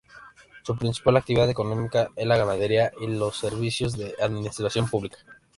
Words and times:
Su 0.63 0.75
principal 0.75 1.15
actividad 1.17 1.47
económica 1.47 2.09
es 2.15 2.25
la 2.25 2.35
ganadería 2.35 2.91
y 3.01 3.05
los 3.05 3.37
servicios 3.37 3.95
de 3.95 4.15
administración 4.19 4.87
pública. 4.89 5.19